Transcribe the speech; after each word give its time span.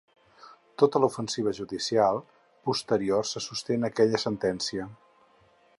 Tota 0.81 1.01
l’ofensiva 1.03 1.53
judicial 1.57 2.21
posterior 2.69 3.29
se 3.33 3.45
sosté 3.49 3.79
en 3.81 3.87
aquella 3.91 4.23
sentència. 4.27 4.91